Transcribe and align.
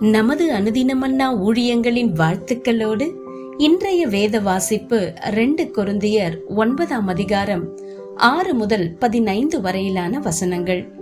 நமது 0.00 0.52
அனுதினமன்னா 0.52 1.24
ஊழியங்களின் 1.46 2.12
வாழ்த்துக்களோடு 2.12 3.12
இன்றைய 3.56 4.06
வேத 4.06 4.40
வாசிப்பு 4.40 5.12
ரெண்டு 5.16 5.70
கொருந்தியர் 5.76 6.38
ஒன்பதாம் 6.56 7.06
அதிகாரம் 7.06 7.78
ஆறு 8.16 8.54
முதல் 8.54 8.96
பதினைந்து 8.98 9.60
வரையிலான 9.60 10.18
வசனங்கள். 10.18 10.92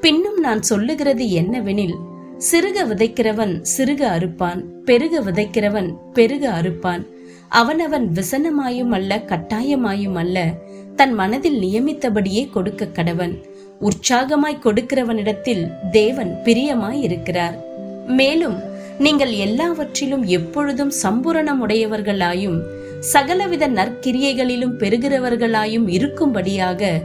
பின்னும் 0.00 0.38
நான் 0.38 0.62
சொல்லுகிறது 0.62 1.24
என்னவெனில் 1.24 1.94
சிறுக 2.38 2.86
விதைக்கிறவன் 2.86 3.62
சிறுக 3.76 4.02
அறுப்பான் 4.18 4.62
பெருக 4.84 5.20
விதைக்கிறவன் 5.20 5.94
பெருக 6.12 6.48
அறுப்பான். 6.48 7.06
அவனவன் 7.48 8.12
விசனமாயும் 8.12 8.90
அல்ல 8.90 9.22
கட்டாயமாயும் 9.26 10.14
அல்ல. 10.14 10.52
தன் 10.96 11.12
மனதில் 11.12 11.60
நியமித்தபடியே 11.60 12.50
கொடுக்க 12.50 12.88
கடவன். 12.92 13.42
உற்சாகமாய் 13.80 14.60
கொடுக்கிறவனிடத்தில் 14.60 15.70
தேவன் 15.90 16.38
பிரியமாய் 16.44 17.00
இருக்கிறார். 17.00 17.67
மேலும் 18.08 18.58
நீங்கள் 18.98 19.30
எல்லாவற்றிலும் 19.30 20.24
எப்பொழுதும் 20.24 20.92
சம்பூரணம் 21.02 21.62
உடையவர்களாயும் 21.66 22.60
சகலவித 23.00 23.68
நற்கிரியைகளிலும் 23.68 24.76
பெருகிறவர்களாயும் 24.78 25.86
இருக்கும்படியாக 25.88 27.02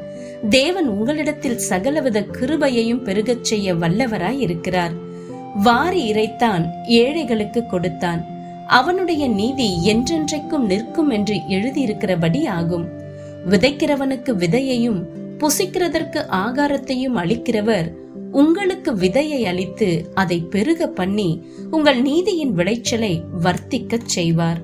தேவன் 0.49 0.87
உங்களிடத்தில் 0.87 1.57
சகலவித 1.57 2.21
கிருபையையும் 2.21 3.03
பெருகச் 3.03 3.43
செய்ய 3.43 3.73
வல்லவராய் 3.73 4.39
இருக்கிறார் 4.39 4.91
வாரி 5.63 6.11
இறைத்தான் 6.11 6.65
ஏழைகளுக்கு 6.85 7.65
கொடுத்தான். 7.65 8.25
அவனுடைய 8.67 9.27
நீதி 9.27 9.79
என்றென்றைக்கும் 9.85 10.65
நிற்கும் 10.65 11.09
என்று 11.09 11.35
எழுதியிருக்கிறபடி 11.35 12.47
ஆகும். 12.47 12.87
விதைக்கிறவனுக்கு 13.49 14.31
விதையையும் 14.31 15.03
புசிக்கிறதற்கு 15.37 16.25
ஆகாரத்தையும் 16.31 17.17
அளிக்கிறவர் 17.17 17.91
உங்களுக்கு 18.41 18.91
விதையை 18.91 19.39
அளித்து 19.51 20.11
அதை 20.13 20.37
பெருக 20.53 20.87
பண்ணி 20.87 21.29
உங்கள் 21.71 22.01
நீதியின் 22.01 22.53
விளைச்சலை 22.53 23.23
வர்த்திக்கச் 23.43 24.11
செய்வார். 24.15 24.59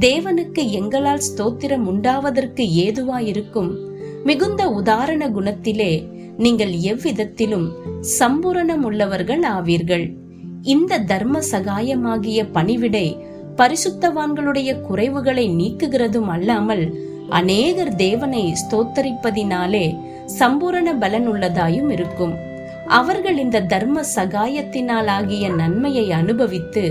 தேவனுக்கு 0.00 0.62
எங்களால் 0.70 1.24
ஸ்தோத்திரம் 1.28 1.86
உண்டாவதற்கு 1.92 2.64
ஏதுவாயிருக்கும் 2.84 3.72
மிகுந்த 4.24 4.62
உதாரண 4.70 5.28
குணத்திலே 5.28 5.92
நீங்கள் 6.38 6.74
எவ்விதத்திலும் 6.92 7.66
சம்பூரணம் 8.18 8.84
உள்ளவர்கள் 8.88 9.42
ஆவீர்கள். 9.42 10.06
இந்த 10.62 10.98
தர்ம 10.98 11.40
சகாயமாகிய 11.50 12.40
பணிவிடை 12.52 13.06
பரிசுத்தவான்களுடைய 13.56 14.70
குறைவுகளை 14.88 15.44
நீக்குகிறதும் 15.60 16.30
அல்லாமல் 16.36 16.84
அநேகர் 17.28 17.94
தேவனை 17.96 18.52
ஸ்தோத்தரிப்பதினாலே 18.62 19.86
சம்பூரண 20.38 20.88
பலன் 20.98 21.28
உள்ளதாயும் 21.32 21.90
இருக்கும். 21.90 22.34
அவர்கள் 22.92 23.38
இந்த 23.38 23.64
தர்ம 23.64 24.04
சகாயத்தினால் 24.16 25.10
ஆகிய 25.10 25.44
நன்மையை 25.52 26.06
அனுபவித்து 26.12 26.84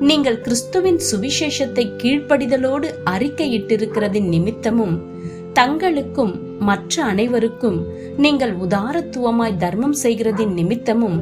நீங்கள் 0.00 0.40
கிறிஸ்துவின் 0.40 1.00
சுவிசேஷத்தை 1.10 1.84
கீழ்ப்படிதலோடு 1.96 2.88
அறிக்கையிட்டிருக்கிறதின் 3.10 4.28
நிமித்தமும் 4.28 4.96
தங்களுக்கும் 5.52 6.34
மற்ற 6.58 7.04
அனைவருக்கும் 7.04 7.78
நீங்கள் 8.16 8.54
உதாரத்துவமாய் 8.56 9.58
தர்மம் 9.58 9.96
செய்கிறதின் 10.02 10.54
நிமித்தமும் 10.54 11.18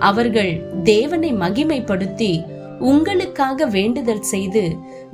அவர்கள் 0.00 0.52
தேவனை 0.84 1.30
மகிமைப்படுத்தி 1.34 2.32
உங்களுக்காக 2.80 3.66
வேண்டுதல் 3.66 4.24
செய்து 4.24 4.64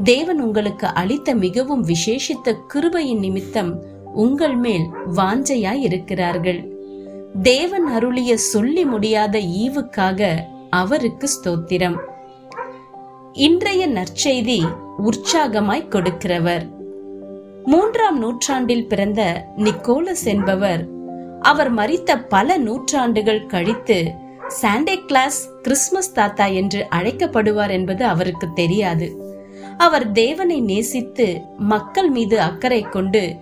தேவன் 0.05 0.41
உங்களுக்கு 0.43 0.87
அளித்த 0.93 1.35
மிகவும் 1.37 1.83
விசேஷித்த 1.85 2.57
கிருபையின் 2.75 3.19
நிமித்தம் 3.19 3.73
உங்கள் 4.15 4.57
மேல் 4.57 4.87
வாஞ்சையாய் 5.15 5.83
இருக்கிறார்கள் 5.83 6.61
தேவன் 7.41 7.87
அருளிய 7.87 8.37
சொல்லி 8.37 8.85
முடியாத 8.85 9.39
ஈவுக்காக 9.39 10.37
அவருக்கு 10.71 11.29
ஸ்தோத்திரம். 11.29 11.97
இன்றைய 13.33 13.89
நற்செய்தி 13.89 14.75
உற்சாகமாய் 14.99 15.89
கொடுக்கிறவர். 15.89 16.69
மூன்றாம் 17.65 18.19
நூற்றாண்டில் 18.19 18.89
பிறந்த 18.89 19.47
நிக்கோலஸ் 19.57 20.25
என்பவர் 20.25 20.89
அவர் 21.41 21.75
மறித்த 21.75 22.29
பல 22.29 22.57
நூற்றாண்டுகள் 22.57 23.47
கழித்து 23.47 24.13
சாண்டே 24.49 24.99
கிளாஸ் 24.99 25.49
கிறிஸ்துமஸ் 25.63 26.13
தாத்தா 26.13 26.47
என்று 26.47 26.87
அழைக்கப்படுவார் 26.91 27.71
என்பது 27.71 28.05
அவருக்கு 28.05 28.53
தெரியாது. 28.53 29.31
அவர் 29.79 30.13
தேவனை 30.13 30.61
நேசித்து 30.61 31.41
மக்கள் 31.59 32.11
மீது 32.11 32.41
அக்கறை 32.41 32.83
கொண்டு 32.83 33.37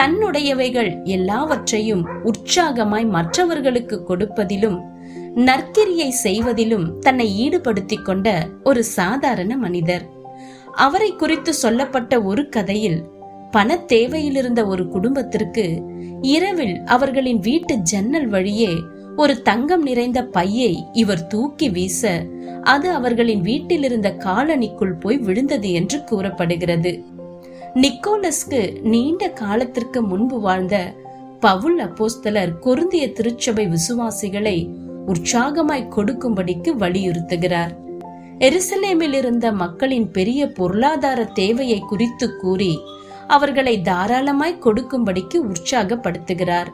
தன்னுடையவைகள் 0.00 1.04
எல்லாவற்றையும் 1.04 2.06
உற்சாகமாய் 2.24 3.08
மற்றவர்களுக்கு 3.08 4.04
கொடுப்பதிலும் 4.08 4.78
நற்கிரியை 5.34 6.08
செய்வதிலும் 6.08 6.98
தன்னை 6.98 7.40
ஈடுபடுத்திக் 7.40 8.04
கொண்ட 8.04 8.48
ஒரு 8.64 8.84
சாதாரண 8.84 9.56
மனிதர். 9.56 10.04
அவரை 10.72 11.16
குறித்து 11.16 11.54
சொல்லப்பட்ட 11.54 12.22
ஒரு 12.22 12.48
கதையில் 12.48 13.04
பண 13.50 13.76
தேவையிலிருந்த 13.76 14.66
ஒரு 14.66 14.88
குடும்பத்திற்கு 14.88 15.82
இரவில் 16.22 16.82
அவர்களின் 16.84 17.38
வீட்டு 17.38 17.74
ஜன்னல் 17.74 18.28
வழியே 18.28 18.72
ஒரு 19.16 19.42
தங்கம் 19.42 19.82
நிறைந்த 19.82 20.24
பையை 20.24 20.84
இவர் 20.92 21.26
தூக்கி 21.26 21.68
வீச 21.68 22.26
அது 22.62 22.90
அவர்களின் 22.90 23.40
வீட்டில் 23.40 23.82
இருந்த 23.82 24.14
காலனிக்குள் 24.18 25.00
போய் 25.00 25.18
விழுந்தது 25.18 25.72
என்று 25.72 26.04
கூறப்படுகிறது. 26.04 27.04
நிக்கோலஸ்க்கு 27.74 28.82
நீண்ட 28.82 29.28
காலத்திற்கு 29.28 30.02
முன்பு 30.02 30.40
வாழ்ந்த 30.40 30.94
பவுல் 31.40 31.78
அப்போஸ்தலர் 31.78 32.58
கொருந்திய 32.58 33.12
திருச்சபை 33.12 33.68
விசுவாசிகளை 33.68 34.70
உற்சாகமாய் 35.06 35.88
கொடுக்கும்படிக்கு 35.96 36.70
வலியுறுத்துகிறார். 36.78 37.72
எருசலேமில் 38.38 39.12
இருந்த 39.12 39.52
மக்களின் 39.52 40.10
பெரிய 40.10 40.52
பொருளாதார 40.52 41.24
தேவையை 41.24 41.78
குறித்து 41.78 42.36
கூறி 42.36 42.82
அவர்களை 43.28 43.80
தாராளமாய் 43.80 44.60
கொடுக்கும்படிக்கு 44.60 45.52
உற்சாகப்படுத்துகிறார். 45.52 46.66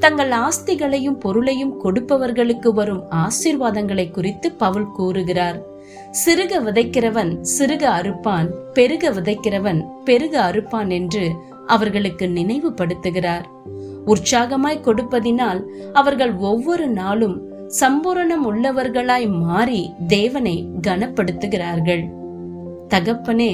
தங்கள் 0.00 0.30
ஆஸ்திகளையும் 0.30 1.18
பொருளையும் 1.18 1.84
கொடுப்பவர்களுக்கு 1.84 2.68
வரும் 2.68 3.04
ஆசீர்வாதங்களை 3.10 4.10
குறித்து 4.10 4.52
பவுல் 4.52 4.90
கூறுகிறார். 4.90 5.71
சிறுக 6.24 6.60
விதைக்கிறவன் 6.62 7.32
சிறுக 7.58 7.84
அறுப்பான் 7.98 8.48
பெருக 8.72 9.10
விதைக்கிறவன் 9.10 9.80
பெருக 10.04 10.34
அறுப்பான் 10.50 10.90
என்று 10.90 11.30
அவர்களுக்கு 11.66 12.26
நினைவுபடுத்துகிறார். 12.26 13.46
உற்சாகமாய் 14.06 14.84
கொடுப்பதினால் 14.84 15.60
அவர்கள் 15.92 16.34
ஒவ்வொரு 16.34 16.86
நாளும் 16.88 17.36
சம்பூரணம் 17.80 18.44
உள்ளவர்களாய் 18.50 19.28
மாறி 19.28 19.92
தேவனை 20.06 20.68
கனப்படுத்துகிறார்கள். 20.82 22.02
தகப்பனே 22.88 23.52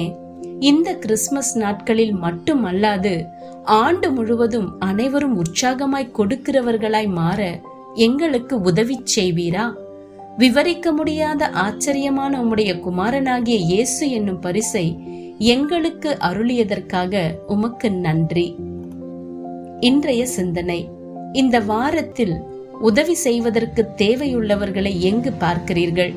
இந்த 0.59 0.93
கிறிஸ்துமஸ் 0.93 1.57
நாட்களில் 1.57 2.15
மட்டுமல்லாது 2.15 3.25
ஆண்டு 3.63 4.11
முழுவதும் 4.11 4.79
அனைவரும் 4.79 5.35
உற்சாகமாய் 5.37 6.13
கொடுக்கிறவர்களாய் 6.17 7.09
மாற 7.09 7.59
எங்களுக்கு 7.93 8.61
உதவி 8.61 9.03
செய்வீரா? 9.15 9.65
விவரிக்க 10.37 10.91
முடியாத 10.91 11.49
ஆச்சரியமான 11.49 12.43
உம்முடைய 12.43 12.79
குமாரனாகிய 12.79 13.57
இயேசு 13.57 14.09
என்னும் 14.09 14.39
பரிசை 14.39 14.99
எங்களுக்கு 15.37 16.17
அருளியதற்காக 16.19 17.31
உமக்கு 17.47 17.91
நன்றி. 17.91 18.55
இன்றைய 19.79 20.25
சிந்தனை. 20.25 20.89
இந்த 21.33 21.59
வாரத்தில் 21.59 22.33
உதவி 22.79 23.13
செய்வதற்கு 23.13 23.87
தேவையுள்ளவர்களை 23.97 24.99
எங்கு 24.99 25.33
பார்க்கிறீர்கள்? 25.39 26.15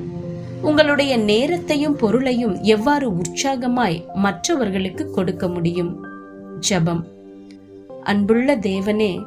உங்களுடைய 0.62 1.16
நேரத்தையும் 1.16 1.96
பொருளையும் 1.96 2.62
எவ்வாறு 2.62 3.10
உற்சாகமாய் 3.10 4.04
மற்றவர்களுக்கு 4.14 5.10
கொடுக்க 5.10 5.48
முடியும்? 5.48 6.06
ஜபம். 6.60 7.06
அன்புள்ள 8.02 8.56
தேவனே 8.56 9.22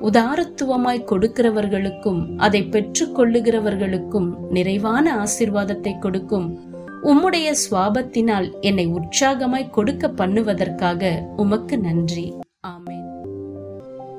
உதாரத்துவமாய் 0.00 1.06
கொடுக்கிறவர்களுக்கும் 1.06 2.36
அதை 2.36 2.64
பெற்றுக் 2.64 3.20
கொள்ளுகிறவர்களுக்கும் 3.20 4.50
நிறைவான 4.50 5.24
ஆசிர்வாதத்தை 5.24 5.98
கொடுக்கும். 5.98 6.58
உம்முடைய 7.02 7.54
சுவாபத்தினால் 7.70 8.60
என்னை 8.60 8.86
உற்சாகமாய் 8.86 9.70
கொடுக்க 9.70 10.08
பண்ணுவதற்காக 10.08 11.20
உமக்கு 11.36 11.78
நன்றி. 11.78 12.34
ஆமே 12.66 12.95